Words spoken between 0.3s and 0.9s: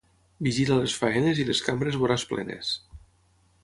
Vigila